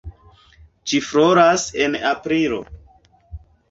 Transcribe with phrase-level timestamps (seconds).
[0.93, 2.63] Ĝi floras en aprilo.